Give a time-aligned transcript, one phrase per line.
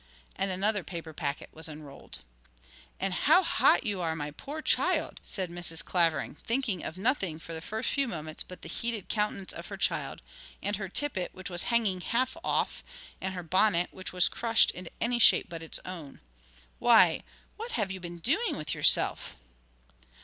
[0.35, 2.21] And another paper packet was unrolled.
[2.99, 5.85] 'And how hot you are, my poor child!' said Mrs.
[5.85, 9.77] Clavering, thinking of nothing for the first few moments but the heated countenance of her
[9.77, 10.23] child,
[10.59, 12.83] and her tippet, which was hanging half off,
[13.21, 16.19] and her bonnet, which was crushed into any shape but its own.
[16.79, 17.21] 'Why,
[17.57, 19.35] what have you been doing with yourself?'